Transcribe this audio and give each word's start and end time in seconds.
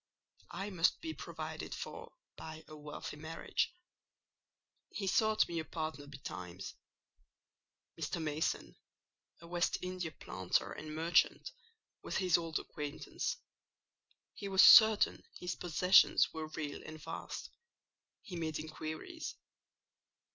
I 0.49 0.71
must 0.71 0.99
be 0.99 1.13
provided 1.13 1.75
for 1.75 2.13
by 2.35 2.63
a 2.67 2.75
wealthy 2.75 3.17
marriage. 3.17 3.71
He 4.89 5.05
sought 5.05 5.47
me 5.47 5.59
a 5.59 5.63
partner 5.63 6.07
betimes. 6.07 6.73
Mr. 7.99 8.19
Mason, 8.19 8.77
a 9.41 9.47
West 9.47 9.77
India 9.83 10.09
planter 10.11 10.71
and 10.71 10.95
merchant, 10.95 11.51
was 12.01 12.17
his 12.17 12.35
old 12.35 12.57
acquaintance. 12.57 13.37
He 14.33 14.47
was 14.47 14.63
certain 14.63 15.21
his 15.37 15.53
possessions 15.53 16.33
were 16.33 16.47
real 16.47 16.81
and 16.83 16.99
vast: 16.99 17.51
he 18.23 18.35
made 18.35 18.57
inquiries. 18.57 19.35